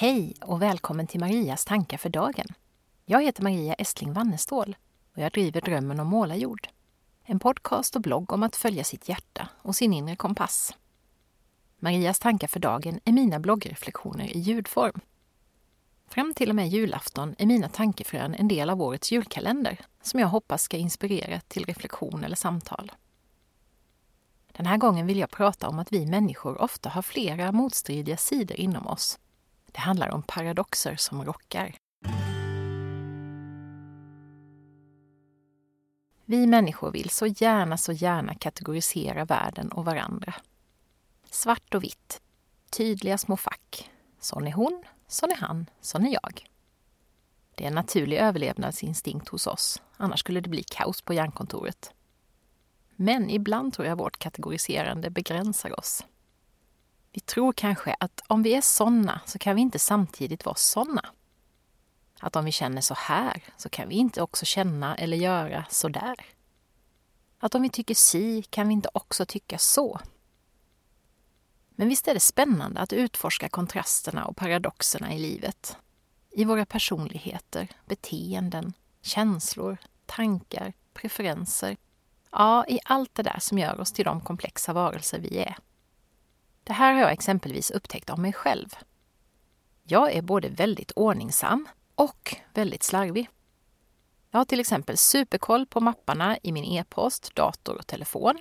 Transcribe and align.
Hej 0.00 0.34
och 0.40 0.62
välkommen 0.62 1.06
till 1.06 1.20
Marias 1.20 1.64
tankar 1.64 1.98
för 1.98 2.08
dagen. 2.08 2.46
Jag 3.04 3.22
heter 3.22 3.42
Maria 3.42 3.74
Estling 3.74 4.12
Wannestål 4.12 4.76
och 5.14 5.22
jag 5.22 5.32
driver 5.32 5.60
Drömmen 5.60 6.00
om 6.00 6.06
målarjord. 6.06 6.68
En 7.24 7.38
podcast 7.38 7.96
och 7.96 8.02
blogg 8.02 8.32
om 8.32 8.42
att 8.42 8.56
följa 8.56 8.84
sitt 8.84 9.08
hjärta 9.08 9.48
och 9.62 9.76
sin 9.76 9.92
inre 9.92 10.16
kompass. 10.16 10.74
Marias 11.78 12.18
tankar 12.18 12.48
för 12.48 12.60
dagen 12.60 13.00
är 13.04 13.12
mina 13.12 13.40
bloggreflektioner 13.40 14.36
i 14.36 14.38
ljudform. 14.38 15.00
Fram 16.08 16.34
till 16.34 16.48
och 16.48 16.56
med 16.56 16.68
julafton 16.68 17.34
är 17.38 17.46
mina 17.46 17.68
tankefrön 17.68 18.34
en 18.34 18.48
del 18.48 18.70
av 18.70 18.82
årets 18.82 19.12
julkalender 19.12 19.80
som 20.02 20.20
jag 20.20 20.28
hoppas 20.28 20.62
ska 20.62 20.76
inspirera 20.76 21.40
till 21.40 21.64
reflektion 21.64 22.24
eller 22.24 22.36
samtal. 22.36 22.92
Den 24.52 24.66
här 24.66 24.76
gången 24.76 25.06
vill 25.06 25.18
jag 25.18 25.30
prata 25.30 25.68
om 25.68 25.78
att 25.78 25.92
vi 25.92 26.06
människor 26.06 26.60
ofta 26.62 26.88
har 26.88 27.02
flera 27.02 27.52
motstridiga 27.52 28.16
sidor 28.16 28.56
inom 28.56 28.86
oss. 28.86 29.18
Det 29.72 29.80
handlar 29.80 30.08
om 30.08 30.22
paradoxer 30.22 30.96
som 30.96 31.24
rockar. 31.24 31.76
Vi 36.24 36.46
människor 36.46 36.90
vill 36.90 37.10
så 37.10 37.26
gärna, 37.26 37.76
så 37.76 37.92
gärna 37.92 38.34
kategorisera 38.34 39.24
världen 39.24 39.68
och 39.72 39.84
varandra. 39.84 40.34
Svart 41.30 41.74
och 41.74 41.84
vitt, 41.84 42.20
tydliga 42.70 43.18
små 43.18 43.36
fack. 43.36 43.90
Sån 44.20 44.46
är 44.46 44.52
hon, 44.52 44.82
sån 45.06 45.30
är 45.30 45.36
han, 45.36 45.66
sån 45.80 46.06
är 46.06 46.12
jag. 46.12 46.46
Det 47.54 47.64
är 47.64 47.68
en 47.68 47.74
naturlig 47.74 48.16
överlevnadsinstinkt 48.16 49.28
hos 49.28 49.46
oss, 49.46 49.82
annars 49.96 50.20
skulle 50.20 50.40
det 50.40 50.48
bli 50.48 50.62
kaos 50.62 51.02
på 51.02 51.14
hjärnkontoret. 51.14 51.92
Men 52.96 53.30
ibland 53.30 53.72
tror 53.72 53.88
jag 53.88 53.96
vårt 53.96 54.18
kategoriserande 54.18 55.10
begränsar 55.10 55.78
oss. 55.78 56.04
Vi 57.12 57.20
tror 57.20 57.52
kanske 57.52 57.96
att 58.00 58.22
om 58.26 58.42
vi 58.42 58.54
är 58.54 58.60
såna 58.60 59.20
så 59.26 59.38
kan 59.38 59.56
vi 59.56 59.62
inte 59.62 59.78
samtidigt 59.78 60.44
vara 60.44 60.56
såna. 60.56 61.04
Att 62.20 62.36
om 62.36 62.44
vi 62.44 62.52
känner 62.52 62.80
så 62.80 62.94
här 62.94 63.42
så 63.56 63.68
kan 63.68 63.88
vi 63.88 63.94
inte 63.94 64.22
också 64.22 64.44
känna 64.44 64.96
eller 64.96 65.16
göra 65.16 65.64
så 65.70 65.88
där. 65.88 66.16
Att 67.38 67.54
om 67.54 67.62
vi 67.62 67.70
tycker 67.70 67.94
si 67.94 68.42
kan 68.42 68.68
vi 68.68 68.74
inte 68.74 68.90
också 68.94 69.26
tycka 69.26 69.58
så. 69.58 70.00
Men 71.70 71.88
visst 71.88 72.08
är 72.08 72.14
det 72.14 72.20
spännande 72.20 72.80
att 72.80 72.92
utforska 72.92 73.48
kontrasterna 73.48 74.26
och 74.26 74.36
paradoxerna 74.36 75.14
i 75.14 75.18
livet. 75.18 75.76
I 76.30 76.44
våra 76.44 76.66
personligheter, 76.66 77.68
beteenden, 77.86 78.72
känslor, 79.02 79.76
tankar, 80.06 80.72
preferenser. 80.94 81.76
Ja, 82.30 82.64
i 82.68 82.80
allt 82.84 83.14
det 83.14 83.22
där 83.22 83.38
som 83.40 83.58
gör 83.58 83.80
oss 83.80 83.92
till 83.92 84.04
de 84.04 84.20
komplexa 84.20 84.72
varelser 84.72 85.18
vi 85.18 85.38
är. 85.38 85.56
Det 86.64 86.72
här 86.72 86.92
har 86.92 87.00
jag 87.00 87.12
exempelvis 87.12 87.70
upptäckt 87.70 88.10
av 88.10 88.18
mig 88.18 88.32
själv. 88.32 88.68
Jag 89.82 90.12
är 90.12 90.22
både 90.22 90.48
väldigt 90.48 90.92
ordningsam 90.96 91.68
och 91.94 92.36
väldigt 92.54 92.82
slarvig. 92.82 93.28
Jag 94.30 94.40
har 94.40 94.44
till 94.44 94.60
exempel 94.60 94.96
superkoll 94.96 95.66
på 95.66 95.80
mapparna 95.80 96.38
i 96.42 96.52
min 96.52 96.64
e-post, 96.64 97.34
dator 97.34 97.76
och 97.76 97.86
telefon. 97.86 98.38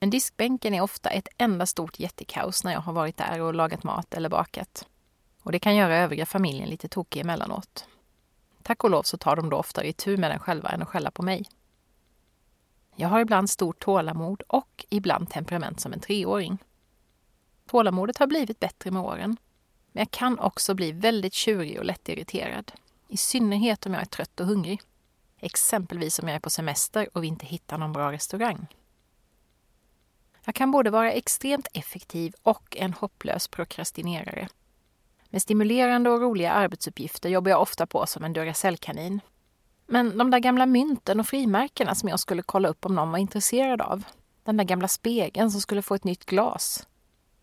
Men 0.00 0.10
diskbänken 0.10 0.74
är 0.74 0.80
ofta 0.80 1.10
ett 1.10 1.28
enda 1.38 1.66
stort 1.66 2.00
jättekaos 2.00 2.64
när 2.64 2.72
jag 2.72 2.80
har 2.80 2.92
varit 2.92 3.16
där 3.16 3.40
och 3.40 3.54
lagat 3.54 3.84
mat 3.84 4.14
eller 4.14 4.28
bakat. 4.28 4.86
Och 5.42 5.52
det 5.52 5.58
kan 5.58 5.76
göra 5.76 5.96
övriga 5.96 6.26
familjen 6.26 6.68
lite 6.68 6.88
tokig 6.88 7.20
emellanåt. 7.20 7.88
Tack 8.62 8.84
och 8.84 8.90
lov 8.90 9.02
så 9.02 9.18
tar 9.18 9.36
de 9.36 9.50
då 9.50 9.56
oftare 9.56 9.92
tur 9.92 10.16
med 10.16 10.30
den 10.30 10.38
själva 10.38 10.68
än 10.68 10.82
att 10.82 10.88
skälla 10.88 11.10
på 11.10 11.22
mig. 11.22 11.44
Jag 12.96 13.08
har 13.08 13.20
ibland 13.20 13.50
stort 13.50 13.78
tålamod 13.80 14.42
och 14.42 14.84
ibland 14.88 15.30
temperament 15.30 15.80
som 15.80 15.92
en 15.92 16.00
treåring. 16.00 16.58
Tålamodet 17.68 18.18
har 18.18 18.26
blivit 18.26 18.60
bättre 18.60 18.90
med 18.90 19.02
åren. 19.02 19.36
Men 19.92 20.00
jag 20.00 20.10
kan 20.10 20.38
också 20.38 20.74
bli 20.74 20.92
väldigt 20.92 21.34
tjurig 21.34 21.78
och 21.78 21.84
lättirriterad. 21.84 22.72
I 23.08 23.16
synnerhet 23.16 23.86
om 23.86 23.92
jag 23.94 24.02
är 24.02 24.06
trött 24.06 24.40
och 24.40 24.46
hungrig. 24.46 24.80
Exempelvis 25.38 26.18
om 26.18 26.28
jag 26.28 26.34
är 26.34 26.40
på 26.40 26.50
semester 26.50 27.08
och 27.12 27.22
vi 27.22 27.26
inte 27.28 27.46
hittar 27.46 27.78
någon 27.78 27.92
bra 27.92 28.12
restaurang. 28.12 28.66
Jag 30.44 30.54
kan 30.54 30.70
både 30.70 30.90
vara 30.90 31.12
extremt 31.12 31.68
effektiv 31.72 32.34
och 32.42 32.76
en 32.76 32.92
hopplös 32.92 33.48
prokrastinerare. 33.48 34.48
Med 35.28 35.42
stimulerande 35.42 36.10
och 36.10 36.20
roliga 36.20 36.52
arbetsuppgifter 36.52 37.28
jobbar 37.28 37.50
jag 37.50 37.62
ofta 37.62 37.86
på 37.86 38.06
som 38.06 38.24
en 38.24 38.32
Duracellkanin. 38.32 39.20
Men 39.86 40.18
de 40.18 40.30
där 40.30 40.38
gamla 40.38 40.66
mynten 40.66 41.20
och 41.20 41.26
frimärkena 41.26 41.94
som 41.94 42.08
jag 42.08 42.20
skulle 42.20 42.42
kolla 42.42 42.68
upp 42.68 42.86
om 42.86 42.94
någon 42.94 43.10
var 43.10 43.18
intresserad 43.18 43.80
av. 43.80 44.02
Den 44.44 44.56
där 44.56 44.64
gamla 44.64 44.88
spegeln 44.88 45.50
som 45.50 45.60
skulle 45.60 45.82
få 45.82 45.94
ett 45.94 46.04
nytt 46.04 46.26
glas. 46.26 46.86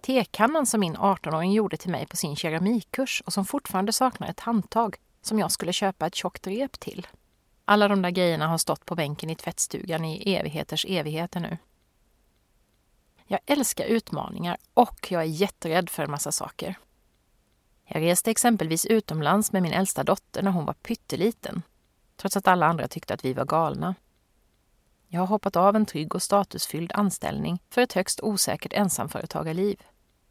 Tekannan 0.00 0.66
som 0.66 0.80
min 0.80 0.96
18-åring 0.96 1.52
gjorde 1.52 1.76
till 1.76 1.90
mig 1.90 2.06
på 2.06 2.16
sin 2.16 2.36
keramikkurs 2.36 3.22
och 3.26 3.32
som 3.32 3.44
fortfarande 3.44 3.92
saknar 3.92 4.28
ett 4.28 4.40
handtag 4.40 4.96
som 5.22 5.38
jag 5.38 5.52
skulle 5.52 5.72
köpa 5.72 6.06
ett 6.06 6.14
tjockt 6.14 6.46
rep 6.46 6.80
till. 6.80 7.06
Alla 7.64 7.88
de 7.88 8.02
där 8.02 8.10
grejerna 8.10 8.46
har 8.46 8.58
stått 8.58 8.84
på 8.84 8.94
bänken 8.94 9.30
i 9.30 9.34
tvättstugan 9.34 10.04
i 10.04 10.34
evigheters 10.34 10.86
evigheter 10.88 11.40
nu. 11.40 11.58
Jag 13.26 13.40
älskar 13.46 13.84
utmaningar 13.84 14.56
och 14.74 15.06
jag 15.10 15.22
är 15.22 15.26
jätterädd 15.26 15.90
för 15.90 16.02
en 16.02 16.10
massa 16.10 16.32
saker. 16.32 16.78
Jag 17.84 18.02
reste 18.02 18.30
exempelvis 18.30 18.86
utomlands 18.86 19.52
med 19.52 19.62
min 19.62 19.72
äldsta 19.72 20.04
dotter 20.04 20.42
när 20.42 20.50
hon 20.50 20.64
var 20.64 20.74
pytteliten, 20.74 21.62
trots 22.16 22.36
att 22.36 22.48
alla 22.48 22.66
andra 22.66 22.88
tyckte 22.88 23.14
att 23.14 23.24
vi 23.24 23.32
var 23.32 23.44
galna. 23.44 23.94
Jag 25.12 25.20
har 25.20 25.26
hoppat 25.26 25.56
av 25.56 25.76
en 25.76 25.86
trygg 25.86 26.14
och 26.14 26.22
statusfylld 26.22 26.92
anställning 26.94 27.62
för 27.70 27.80
ett 27.80 27.92
högst 27.92 28.20
osäkert 28.20 28.72
ensamföretagarliv. 28.72 29.82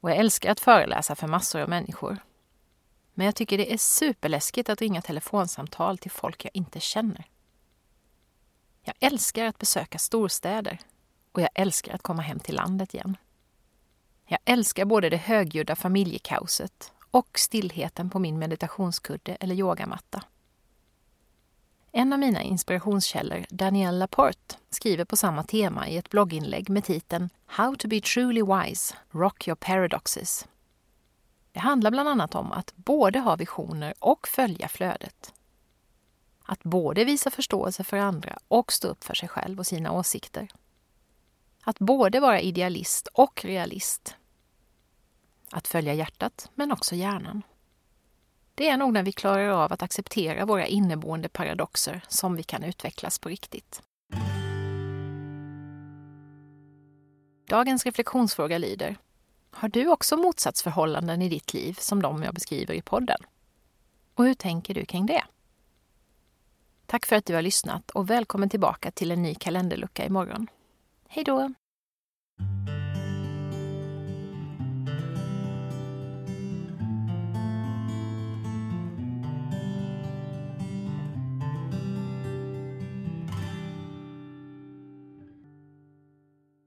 Och 0.00 0.10
jag 0.10 0.16
älskar 0.16 0.50
att 0.50 0.60
föreläsa 0.60 1.14
för 1.14 1.26
massor 1.26 1.60
av 1.60 1.68
människor. 1.68 2.16
Men 3.14 3.26
jag 3.26 3.34
tycker 3.34 3.58
det 3.58 3.72
är 3.72 3.78
superläskigt 3.78 4.68
att 4.68 4.80
ringa 4.80 5.02
telefonsamtal 5.02 5.98
till 5.98 6.10
folk 6.10 6.44
jag 6.44 6.50
inte 6.54 6.80
känner. 6.80 7.24
Jag 8.82 8.94
älskar 9.00 9.44
att 9.44 9.58
besöka 9.58 9.98
storstäder 9.98 10.78
och 11.32 11.40
jag 11.40 11.50
älskar 11.54 11.94
att 11.94 12.02
komma 12.02 12.22
hem 12.22 12.40
till 12.40 12.54
landet 12.54 12.94
igen. 12.94 13.16
Jag 14.26 14.38
älskar 14.44 14.84
både 14.84 15.10
det 15.10 15.16
högljudda 15.16 15.76
familjekaoset 15.76 16.92
och 17.10 17.38
stillheten 17.38 18.10
på 18.10 18.18
min 18.18 18.38
meditationskudde 18.38 19.34
eller 19.34 19.54
yogamatta. 19.54 20.22
En 21.92 22.12
av 22.12 22.18
mina 22.18 22.42
inspirationskällor, 22.42 23.46
Danielle 23.50 23.98
Laporte, 23.98 24.56
skriver 24.70 25.04
på 25.04 25.16
samma 25.16 25.42
tema 25.42 25.88
i 25.88 25.96
ett 25.96 26.10
blogginlägg 26.10 26.70
med 26.70 26.84
titeln 26.84 27.30
How 27.46 27.76
to 27.76 27.88
be 27.88 28.00
truly 28.00 28.42
wise, 28.42 28.94
rock 29.10 29.48
your 29.48 29.56
paradoxes. 29.56 30.48
Det 31.52 31.60
handlar 31.60 31.90
bland 31.90 32.08
annat 32.08 32.34
om 32.34 32.52
att 32.52 32.76
både 32.76 33.18
ha 33.18 33.36
visioner 33.36 33.94
och 33.98 34.28
följa 34.28 34.68
flödet. 34.68 35.34
Att 36.44 36.62
både 36.62 37.04
visa 37.04 37.30
förståelse 37.30 37.84
för 37.84 37.96
andra 37.96 38.38
och 38.48 38.72
stå 38.72 38.88
upp 38.88 39.04
för 39.04 39.14
sig 39.14 39.28
själv 39.28 39.58
och 39.58 39.66
sina 39.66 39.92
åsikter. 39.92 40.48
Att 41.64 41.78
både 41.78 42.20
vara 42.20 42.40
idealist 42.40 43.08
och 43.12 43.44
realist. 43.44 44.16
Att 45.50 45.68
följa 45.68 45.94
hjärtat, 45.94 46.50
men 46.54 46.72
också 46.72 46.94
hjärnan. 46.94 47.42
Det 48.60 48.68
är 48.68 48.76
nog 48.76 48.92
när 48.92 49.02
vi 49.02 49.12
klarar 49.12 49.48
av 49.48 49.72
att 49.72 49.82
acceptera 49.82 50.44
våra 50.44 50.66
inneboende 50.66 51.28
paradoxer 51.28 52.00
som 52.08 52.36
vi 52.36 52.42
kan 52.42 52.64
utvecklas 52.64 53.18
på 53.18 53.28
riktigt. 53.28 53.82
Dagens 57.48 57.86
reflektionsfråga 57.86 58.58
lyder 58.58 58.96
Har 59.50 59.68
du 59.68 59.88
också 59.88 60.16
motsatsförhållanden 60.16 61.22
i 61.22 61.28
ditt 61.28 61.54
liv 61.54 61.76
som 61.80 62.02
de 62.02 62.22
jag 62.22 62.34
beskriver 62.34 62.74
i 62.74 62.82
podden? 62.82 63.18
Och 64.14 64.24
hur 64.24 64.34
tänker 64.34 64.74
du 64.74 64.84
kring 64.84 65.06
det? 65.06 65.24
Tack 66.86 67.06
för 67.06 67.16
att 67.16 67.26
du 67.26 67.34
har 67.34 67.42
lyssnat 67.42 67.90
och 67.90 68.10
välkommen 68.10 68.48
tillbaka 68.48 68.90
till 68.90 69.10
en 69.10 69.22
ny 69.22 69.34
kalenderlucka 69.34 70.04
imorgon. 70.04 70.46
Hej 71.08 71.24
då! 71.24 71.54